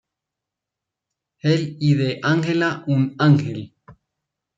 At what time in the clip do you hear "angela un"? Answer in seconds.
2.23-3.13